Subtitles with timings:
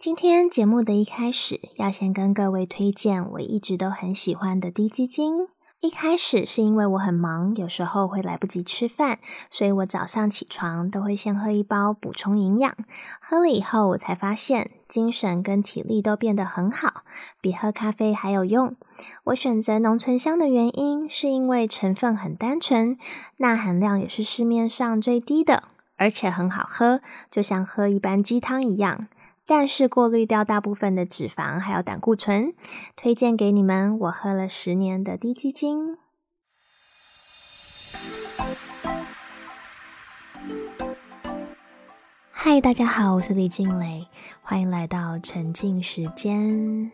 [0.00, 5.46] 今天节目的一开始，要先跟各位推荐我一直都很喜欢的低基金。
[5.80, 9.18] 一开始是因为我很忙，有时候会来不及吃饭，
[9.50, 12.74] 所以我早上起床都会先喝一包补充营养。
[13.20, 17.02] 喝了以后，我才发现精神跟体力都变得很好，
[17.42, 18.74] 比喝咖啡还有用。
[19.24, 22.96] 我选择浓醇香的原因，是因为成分很单纯，
[23.36, 25.64] 钠含量也是市面上最低的，
[25.98, 29.08] 而且很好喝，就像喝一般鸡汤一样。
[29.52, 32.54] 但是过滤掉大部分的脂肪还有胆固醇，
[32.94, 33.98] 推荐给你们。
[33.98, 35.98] 我喝了十年的低基金。
[42.30, 44.06] 嗨，大家好，我是李静蕾，
[44.40, 46.92] 欢迎来到沉浸时间。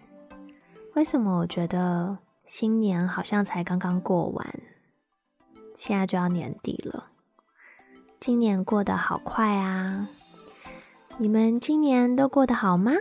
[0.95, 2.17] 为什么我觉得
[2.47, 4.61] 新年好像才刚刚过完，
[5.77, 7.11] 现在就要年底了？
[8.19, 10.09] 今年过得好快啊！
[11.19, 12.93] 你们今年都过得好吗？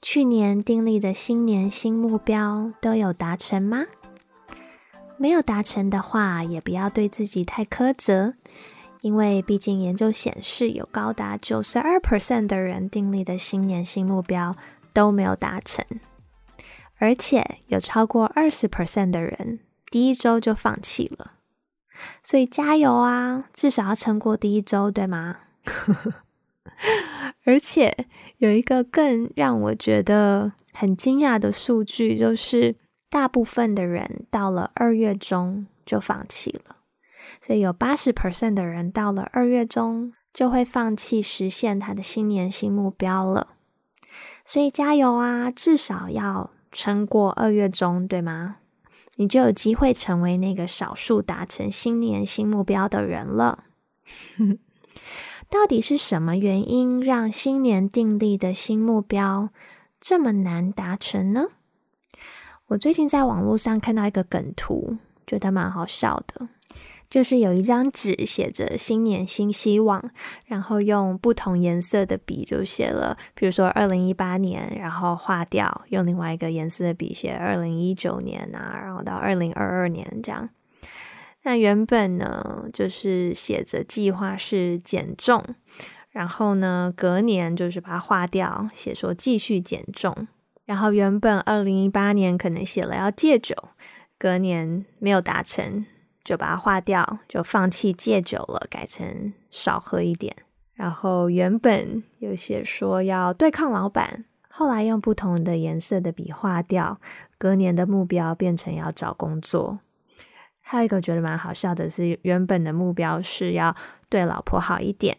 [0.00, 3.86] 去年订立的新年新目标都有达成吗？
[5.16, 8.34] 没有达成的话，也不要对自己太苛责，
[9.00, 14.54] 因为毕竟研究显示，有高达九十二 percent 的人订立的新年新目标
[14.92, 15.84] 都没有达成，
[16.98, 19.58] 而且有超过二十 percent 的人
[19.90, 21.32] 第一周就放弃了。
[22.22, 25.38] 所以加油啊，至少要撑过第一周，对吗？
[27.44, 28.06] 而且
[28.38, 32.76] 有一个更让我觉得很惊讶的数据，就是
[33.10, 36.76] 大部分的人到了二月中就放弃了，
[37.40, 43.48] 所以有八十 percent 的人到了二月中就会放弃实现他的新年新目标了。
[44.44, 48.56] 所以加油啊，至少要撑过二月中，对吗？
[49.16, 53.64] 你就有机会成为那个少数达成新年新目标的人了。
[55.54, 59.50] 到底是什么原因让新年定立的新目标
[60.00, 61.46] 这么难达成呢？
[62.66, 66.48] 我最近在网络上看到一个梗图，觉得蛮好笑的，
[67.08, 70.10] 就是有一张纸写着“新年新希望”，
[70.46, 80.50] 然后用不同颜色的笔就写了，比如说二零一八年，然后划掉，用另外一个颜色的笔写二零一九年啊，然后到二零二二年这样。
[81.44, 85.44] 那原本呢，就是写着计划是减重，
[86.10, 90.26] 然后呢，隔年就是把它划掉，写说继续减重。
[90.64, 93.54] 然后原本二零一八年可能写了要戒酒，
[94.18, 95.84] 隔年没有达成，
[96.24, 100.34] 就把它划掉，就放弃戒酒了，改成少喝一点。
[100.72, 106.98] 然后原本有写说要对抗老板，后来用不同的颜色的笔划掉，
[107.36, 109.80] 隔年的目标变成要找工作。
[110.74, 113.74] 还有一个觉得蛮好笑的是，原本的目标是要
[114.08, 115.16] 对老婆好一点，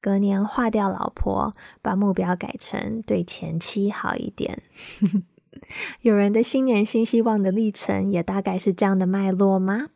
[0.00, 4.62] 隔年划掉老婆，把目标改成对前妻好一点。
[6.02, 9.88] 有人的新年新希望的历程也大概是这样的脉络吗？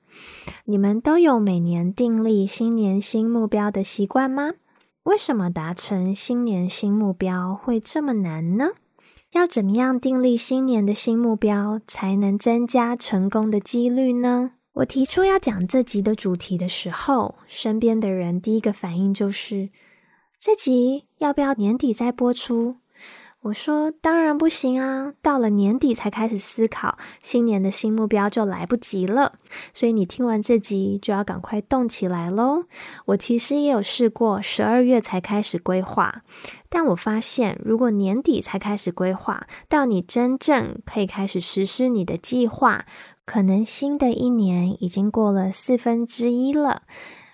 [0.66, 4.52] 你们都有每年订立新年新目标的习惯吗？
[5.04, 8.70] 为什么达成新年新目标会这么难呢？
[9.32, 14.52] 要怎么样订立新年的新目标，才能增加成功的几率呢？
[14.74, 19.70] 我提出要讲这集的主题的时候，身边的人第一个反应就是：
[20.36, 22.78] 这集要不要年底再播出？
[23.42, 29.34] 我说当然不行啊，到了年底才开始思考新年的新目标就来不及了。
[29.72, 32.64] 所以你听完这集就要赶快动起来喽。
[33.04, 36.22] 我其实也有试过十二月才开始规划，
[36.68, 42.86] 但我发现如果年底才开始规划，到你真正可以开始实施你的计划。
[43.24, 46.82] 可能新的一年已经过了四分之一了，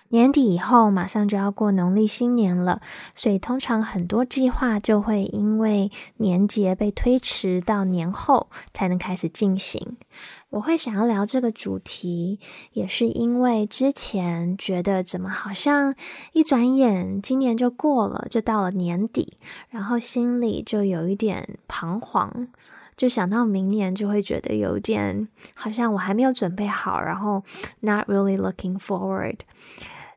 [0.09, 2.81] 年底以后马上就要过农历新年了，
[3.13, 9.97] 所以通常很多计划就会因为年节被推迟到年后才能开始进行。
[10.49, 12.39] 我会想要聊这个主题，
[12.73, 15.95] 也是因为之前觉得怎么好像
[16.33, 19.37] 一转眼今年就过了，就到了年底，
[19.69, 22.49] 然后心里就有一点彷徨。
[23.01, 27.43] 就想到明年，就会觉得有点好像我还没有准备好，然后
[27.79, 29.37] not really looking forward。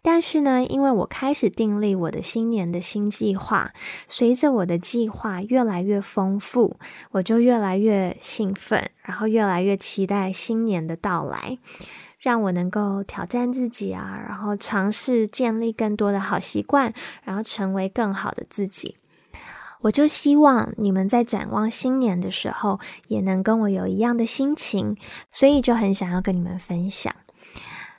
[0.03, 3.73] 但是呢，因为我开始订立我的新年的新计划，
[4.07, 6.77] 随着我的计划越来越丰富，
[7.13, 11.57] 我就越来越兴奋，然后越来越期待新年的到来，
[12.19, 16.93] 让我能够挑战自己啊，然后尝试建立更多的好习惯，
[17.23, 18.97] 然后成为更好的自己。
[19.85, 24.97] 我就希望你们在展望新年的时候，也能跟我有一样的心情，
[25.31, 27.15] 所以就很想要跟你们分享。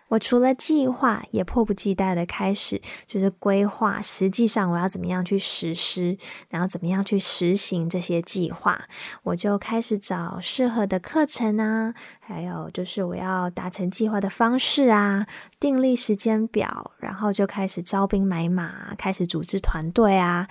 [0.10, 4.02] 我除了计划，也迫不及待的开始，就是规划。
[4.02, 6.18] 实际上，我要怎么样去实施，
[6.50, 8.86] 然后怎么样去实行这些计划？
[9.24, 15.26] 我就开始找适合的课程啊，还有就是我要达成计划的方式啊，
[15.60, 20.48] 订立时间表，然后就开始招兵买马，开始组织团队啊。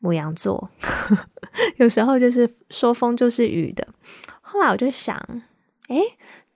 [0.00, 0.70] 牧羊座
[1.76, 3.86] 有时候就是说风就是雨的。
[4.40, 5.16] 后来我就想，
[5.88, 6.02] 诶，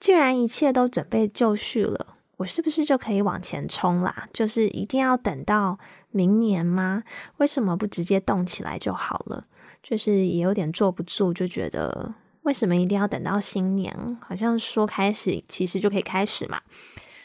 [0.01, 4.29] 既然一切都准备就绪了，我是不是就可以往前冲啦？
[4.33, 5.79] 就是一定要等到
[6.11, 7.05] 明年吗？
[7.37, 9.45] 为什么不直接动起来就好了？
[9.83, 14.19] 就是也有点坐不住，就觉得为什么一定要等到新年？
[14.27, 16.61] 好像说开始，其实就可以开始嘛。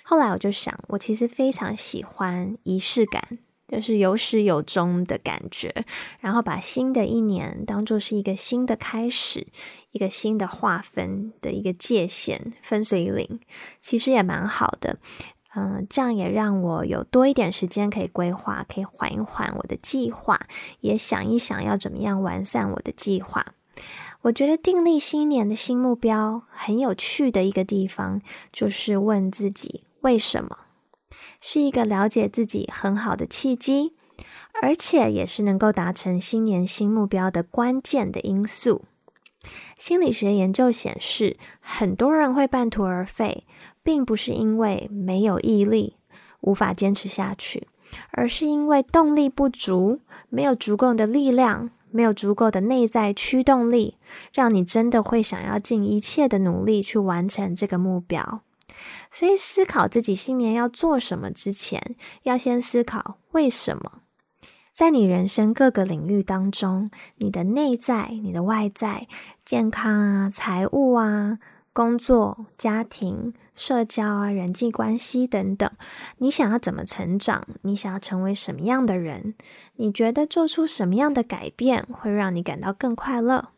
[0.04, 3.40] 后来我就想，我其实非常喜欢仪式感。
[3.72, 5.74] 就是有始有终的感觉，
[6.20, 9.48] 然后把新的一年当做是一个新的开始，
[9.92, 13.40] 一个新的划分的一个界限分水岭，
[13.80, 14.98] 其实也蛮好的。
[15.56, 20.40] 嗯，这样也让我有多一点时间可以规划，可以缓一缓我的计划，
[20.82, 23.46] 也想一想要怎么样完善我的计划。
[24.22, 30.69] 我觉得订立新年的新目标很有趣的一个地方，就是问自己为什么。
[31.42, 33.94] 是一个了解自己很好的契机，
[34.62, 38.84] 而且也是能够达成新年新目标的关键的因素。
[39.78, 43.46] 心理学研究显示，很多人会半途而废，
[43.82, 45.96] 并不是因为没有毅力，
[46.42, 47.68] 无法坚持下去，
[48.12, 53.96] 而是因为动力不足，没有足够的力量，没有足够的内在驱动力，
[54.34, 58.42] 让你真的会想要尽一切的努力去完成这个目标。
[59.12, 64.02] 所以，思考自己新年要做什么之前，要先思考为什么。
[64.72, 69.08] 在你人生各个领域当中，你的内在、你的外在、
[69.44, 71.40] 健康啊、财务啊、
[71.74, 75.70] 工作、家庭、社交啊、人际关系等等，
[76.20, 77.46] 你想要怎么成长？
[77.64, 79.36] 你想要成为什么样的人？
[79.76, 83.50] 你觉得做出什么样的改变会让你感到更快乐？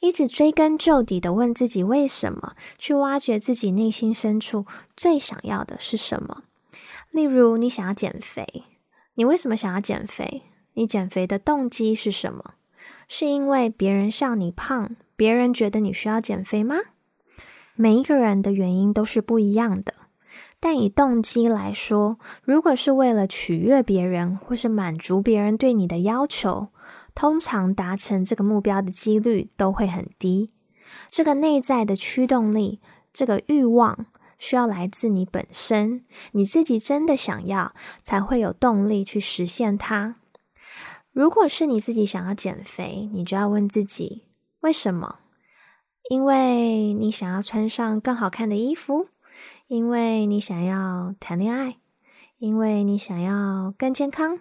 [0.00, 4.66] 一直追根究底的问自己为什么，去挖掘自己内心深处
[4.96, 6.44] 最想要的是什么。
[7.10, 8.64] 例如，你想要减肥，
[9.14, 10.42] 你为什么想要减肥？
[10.74, 12.54] 你减肥的动机是什么？
[13.06, 16.76] 是因为别人笑你胖，别人觉得你需要减肥吗？
[17.74, 19.94] 每一个人的原因都是不一样的，
[20.58, 26.68] 但以动机来说，如果是为了取悦别人，或是满足别人对你的要求。
[27.14, 30.50] 通常达成这个目标的几率都会很低。
[31.08, 32.80] 这个内在的驱动力，
[33.12, 34.06] 这个欲望，
[34.38, 36.02] 需要来自你本身，
[36.32, 40.16] 你自己真的想要，才会有动力去实现它。
[41.12, 44.24] 如果是你自己想要减肥，你就要问自己
[44.60, 45.18] 为什么？
[46.08, 49.06] 因为你想要穿上更好看的衣服，
[49.68, 51.76] 因为你想要谈恋爱，
[52.38, 54.38] 因为你想要更健康。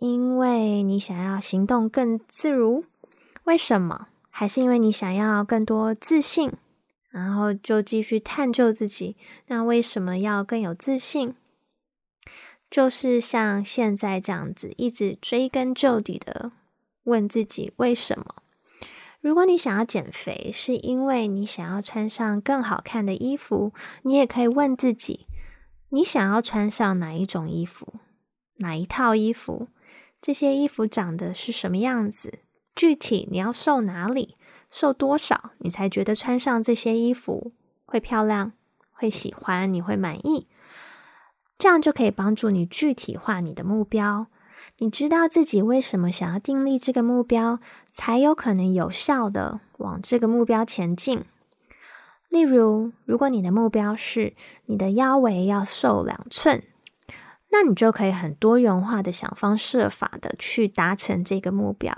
[0.00, 2.84] 因为你想要行动更自如，
[3.44, 4.06] 为什么？
[4.30, 6.52] 还是因为你想要更多自信，
[7.10, 9.16] 然后就继续探究自己。
[9.48, 11.34] 那为什么要更有自信？
[12.70, 16.52] 就是像现在这样子，一直追根究底的
[17.04, 18.36] 问自己为什么。
[19.20, 23.72] 如果你想要减肥，是因为你想要穿上更好看的衣服，
[24.02, 25.26] 你也可以问自己：
[25.88, 27.94] 你想要穿上哪一种衣服？
[28.58, 29.66] 哪一套衣服？
[30.20, 32.40] 这些衣服长得是什么样子？
[32.74, 34.36] 具体你要瘦哪里？
[34.70, 35.52] 瘦多少？
[35.58, 37.52] 你才觉得穿上这些衣服
[37.86, 38.52] 会漂亮、
[38.92, 40.46] 会喜欢、你会满意？
[41.56, 44.26] 这样就可以帮助你具体化你的目标。
[44.78, 51.24] 你知道自己为什么想要订立这个目标，才有可能有效的往这个目标前进。
[52.28, 54.34] 例如，如果你的目标是
[54.66, 56.62] 你的腰围要瘦两寸。
[57.50, 61.92] 那你就可以很多元化的想方设法的去达成这个目标。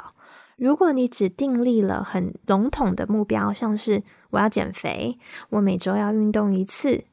[0.56, 5.18] 如果你只订立了很笼统的目标，像是我要减肥，
[5.50, 7.04] 我每周要运动一次，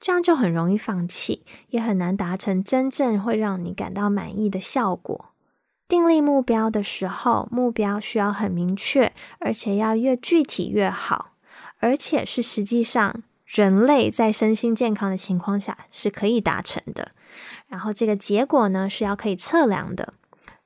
[0.00, 5.32] 这样就很容易放弃，也很难达成真正会让你感到满意的效果。
[5.86, 11.34] 订立目标的时候，目标需要很明确，而且要越具体越好，
[11.78, 17.12] 而且是实际上人类在身心健康的情况下是可以达成的。
[17.68, 20.14] 然后这个结果呢是要可以测量的，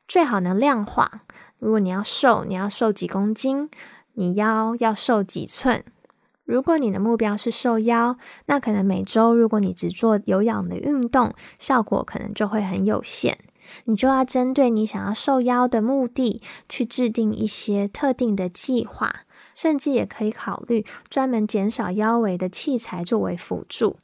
[0.07, 1.23] 最好能量化。
[1.59, 3.69] 如果你要瘦，你要瘦几公斤，
[4.15, 5.85] 你腰要瘦几寸。
[6.45, 8.17] 如果你的目标是瘦腰，
[8.47, 13.39] 那可能每周如果你只做有氧的运动，效果可能就会很有限。
[13.85, 19.21] 你就要针对你想要瘦腰的目的，去制定一些特定的计划，
[19.55, 23.97] 甚至也可以考虑专门减少腰围的器材作为辅助。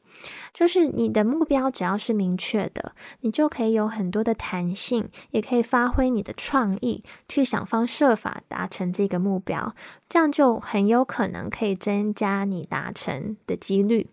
[0.55, 9.75] 就是你的目标只要是明确的，你就可以有很多的弹性，也可以发挥你的创意，去想方设法达成这个目标。
[10.09, 14.09] 这样就很有可能可以增加你达成的几率。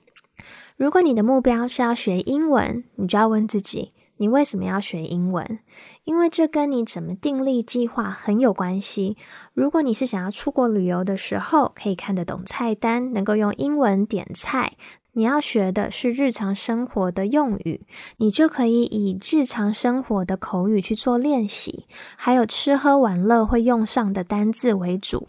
[0.75, 3.93] 如果你的目标是要学英文，你就要问自己。
[4.23, 5.59] 你为什么要学英文？
[6.05, 9.17] 因为这跟你怎么订立计划很有关系。
[9.53, 14.77] 如果你是想要出国旅游的时候，可以看得懂菜单，能够用英文点菜，
[15.11, 25.27] 你要学的是日常生活的用语，你就可以以日常生活的口语去做练习，还有吃喝玩乐会用上的单字为主。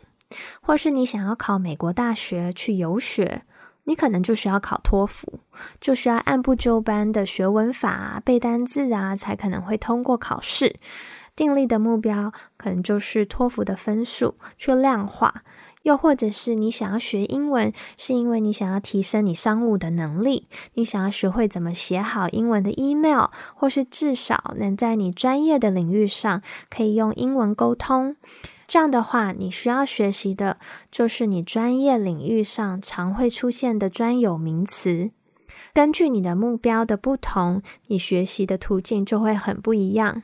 [0.62, 3.42] 或是你想要考美国大学去游学。
[3.84, 5.40] 你可能就需要考托福，
[5.80, 10.76] 就需要按部就班的学文法、背单字啊，才可能会通过考试。
[11.36, 15.42] 定立的目标可能就是托福的分数去量化，
[15.84, 28.16] 又或者是你想要学英文，是因为你想要提升你商务的能力，你想要学会怎么写好英文的 email，或是至少能在你专业的领域上可以用英文沟通。
[28.66, 30.56] 这样的话，你需要学习的
[30.90, 35.10] 就是你专业领域上常会出现的专有名词。
[35.74, 40.22] 根据你的目标的不同，你学习的途径就会很不一样。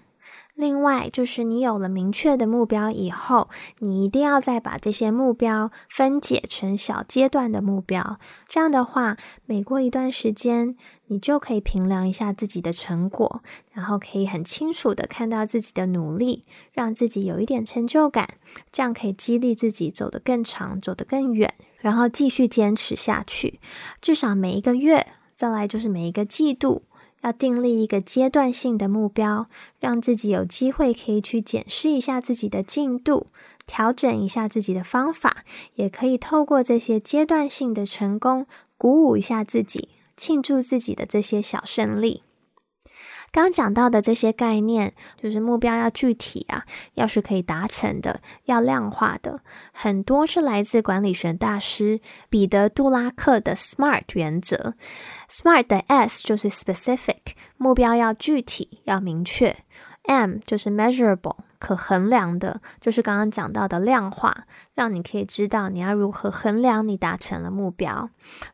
[0.60, 3.48] 另外，就是你有了明确的目标以后，
[3.78, 8.18] 你一定要再把这些目标分解成小阶段的目标。
[8.46, 10.76] 这样的话，每过一段时间，
[11.06, 18.34] 你就可以评量一下自己的成果，然后可以很清楚的看到自己的努力，让自己有一点成就感。
[18.70, 23.58] 这样可以激励自己走得更长，走得更远，然后继续坚持下去。
[24.00, 26.82] 至少每一个月，再来就是每一个季度。
[27.22, 29.46] 要订立一个阶段性的目标，
[29.78, 33.26] 让自己有机会可以去检视一下自己的进度，
[33.66, 38.46] 调整一下自己的方法，也可以透过这些阶段性的成功，
[38.78, 42.22] 鼓舞一下自己，庆祝自己的这些小胜利。
[43.32, 49.40] 刚讲到的这些概念，就是目标要具体啊，要是可以达成的，要量化的，
[49.72, 54.74] 很多是来自管理学大师彼得·杜拉克的 SMART 原则。
[55.28, 59.56] SMART 的 S 就是 specific，目标要具体，要明确
[60.04, 61.36] ；M 就是 measurable。
[61.60, 68.08] 可衡量的，就是刚刚讲到的量化，让你可以知道你要如何衡量你达成了目标。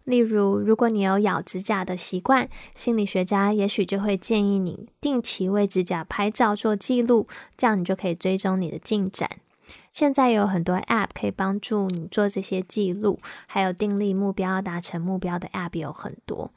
[0.05, 9.31] 例如，如果你有咬指甲的习惯，心理学家也许就会建议你定期为指甲拍照做记录，这样你就可以追踪你的进展。
[9.91, 16.51] 现在有很多 App 可以帮助你做这些记录，还有订立目标、达成目标的 App 有很多。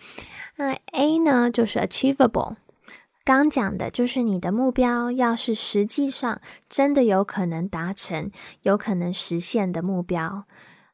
[0.57, 2.55] 那 A 呢，就是 Achievable。
[3.29, 8.31] 刚讲的就是你的目标，要是实际上真的有可能达成、
[8.63, 10.45] 有可能实现的目标。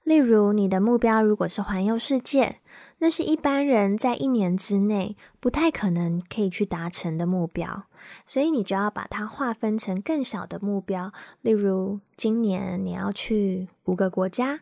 [0.03, 2.57] 例如，你的目标如果是环游世界，
[2.97, 7.85] 那是一般人在一年之内不太可能可以去达成的目标，
[8.27, 11.13] 所以你就要把它划分成更小的目标。
[11.39, 14.59] 例如，今年你要去五个国家。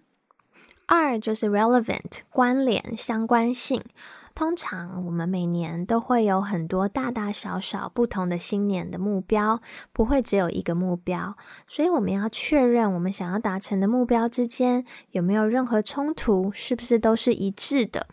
[0.86, 3.82] 二就是 relevant，关联、相关性。
[4.36, 9.62] 通常我们每年都会有很多大大小小不同的新年的目标，
[9.92, 11.38] 不会只有一个目标，
[11.68, 18.08] 所以我们要确认我们想要达成的目标之间有没有任何冲突，是不是都是一致的。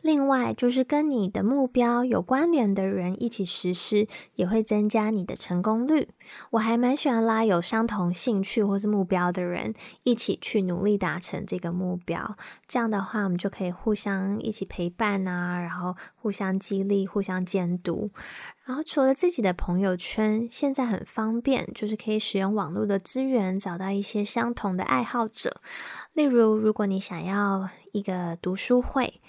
[0.00, 6.08] 另外，就是跟你的目标有关联的人一起实施，也会增加你的成功率。
[6.50, 12.36] 我还蛮喜欢拉有相同兴趣或是目标的人一起去努力达成这个目标。
[12.66, 18.10] 这样的话，我们就可以互相一起陪伴啊，然后互相激励、互相监督。
[18.66, 25.60] 然后，除了自己的朋友圈，现在很方便，就是可以使用网络的资源，找到一些相同的爱好者。
[26.14, 29.20] 例如，如果你想要一个读书会，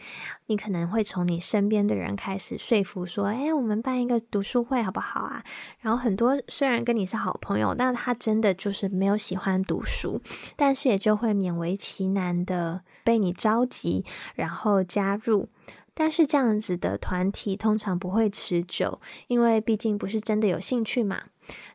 [0.45, 5.43] 你可能会从你身边的人开始说服，说：“哎，我们办一个读书会好不好啊？”
[5.81, 10.21] 然后很多虽然跟你是好朋友，但他真的就是没有喜欢读书，
[10.55, 15.49] 但是也就会勉为其难的被你召集，然后加入。
[15.95, 21.23] 但是这样子的团体通常不会持久，因为毕竟不是真的有兴趣嘛。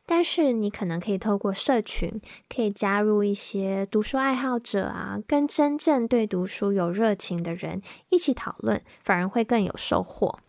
[0.04, 10.40] 但是你可能可以透过社群，可以加入一些读书爱好者啊，跟真正对读书有热情的人一起讨论，反而会更有收获。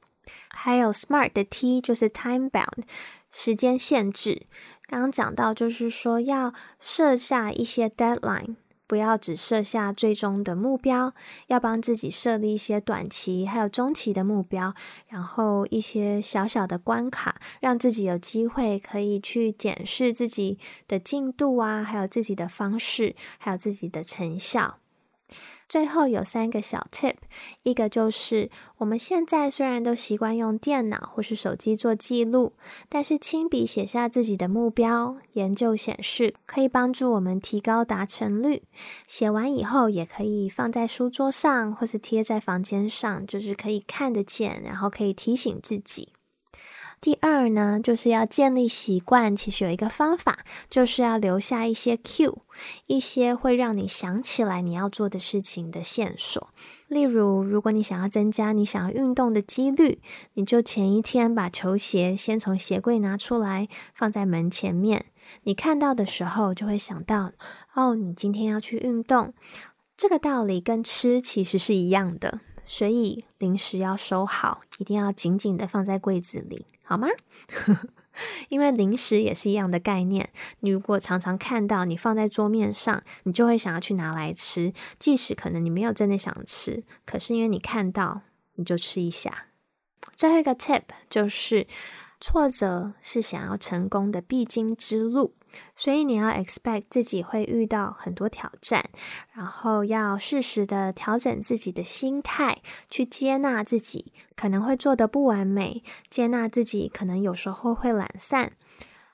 [0.49, 2.83] 还有 SMART 的 T 就是 Time Bound，
[3.31, 4.47] 时间限制。
[4.87, 8.55] 刚刚讲到就是说要设下一些 Deadline。
[8.91, 11.13] 不要只设下最终的目标，
[11.47, 14.73] 要帮自己设立一些短期还有中期的目标，
[15.07, 24.80] 然后一些小小的关卡，让自己有机会可以去检视自己的进度啊，还有自己的方式，还有自己的成效。
[25.71, 27.13] 最后有三个小 tip，
[27.63, 32.51] 一个就是我们现在虽然都习惯用电脑或是手机做记录，
[32.89, 38.63] 但是亲笔写下自己的目标，研究显示可以帮助我们提高达成率。
[39.07, 46.09] 写完以后也可以放在书桌上，或是贴在房间上，就是可以看得见，然后可以提醒自己。
[47.01, 49.35] 第二呢，就是要建立习惯。
[49.35, 52.37] 其实有一个方法，就是要留下一些 cue，
[52.85, 56.49] 一些会让你想起来你要做的事情的线索。
[56.87, 59.99] 例如，如果你想要增加你想要运动的几率，
[60.35, 65.05] 你就前一天把球鞋先从鞋柜拿出来，放在门前面。
[65.45, 67.31] 你看到的时候，就会想到，
[67.73, 69.33] 哦，你今天要去运动。
[69.97, 76.65] 这个道理跟吃其实是一样的，所以零食要收好，一定要紧紧的放在柜子里。
[76.83, 77.09] 好吗？
[78.47, 80.29] 因为零食也是一样的概念。
[80.61, 88.21] 你如果常常看到你放在桌面上，你就会想要去拿来吃，即使可能你没有真的想吃，可是因为你看到，
[88.55, 89.47] 你就吃一下。
[90.15, 91.67] 最后一个 tip 就是。
[92.23, 95.33] 挫折是想要成功的必经之路，
[95.75, 98.89] 所以你要 expect 自己会遇到很多挑战，
[99.33, 108.53] 然后要适时的调整自己的心态，去接纳自己可能会做的不完美，接纳自己可能有时候会懒散，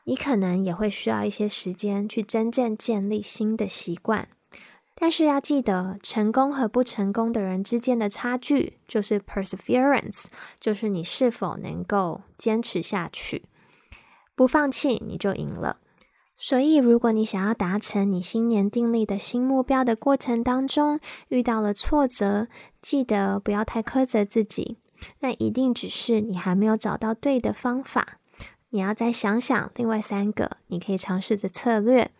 [0.06, 4.29] 你可能也会需要一些时间去真正建立新的习惯。
[5.00, 10.24] 但是要记得，成功和不成功的人之间的差距就是 perseverance，
[10.60, 13.44] 就是你是否能够坚持下去，
[14.34, 15.77] 不放弃，你就赢了。
[16.38, 22.48] 所以，如果你想要达成你新年定立的新目标的过程当中遇到了挫折，
[22.79, 24.77] 记得不要太苛责自己，
[25.22, 28.20] 那一定只是你还没有找到对的方法。
[28.70, 32.12] 你要再想想另外三个你可以尝试的策略，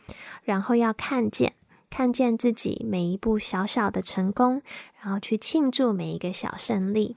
[0.44, 1.54] 然后要看见。
[1.90, 4.62] 看见自己每一步小小的成功，
[5.02, 7.16] 然后去庆祝每一个小胜利。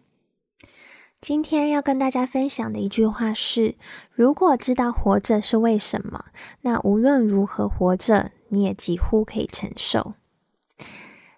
[1.21, 3.77] 今天要跟大家分享的一句话是：
[4.11, 6.25] 如果知道活着是为什么，
[6.63, 10.15] 那无论如何活着，你也几乎可以承受。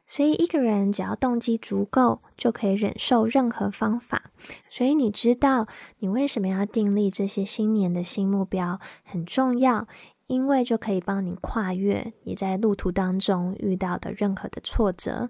[0.06, 4.30] 所以，一个人只要动机足够，就可以忍受任何方法。
[4.68, 5.66] 所以，你知道
[5.98, 9.88] 你为什么要订立这些新年的新目标很重要。
[10.28, 15.28] 因为就可以帮你跨越你在路途当中遇到的任何的挫折。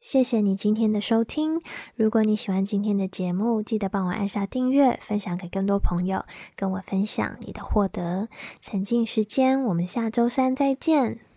[0.00, 1.60] 谢谢你今天的收听。
[1.96, 8.28] 如果你喜欢今天的节目，记得帮我按下订阅，分享给更多朋友，跟我分享你的获得。
[8.60, 11.27] 沉浸时间，我们下周三再见。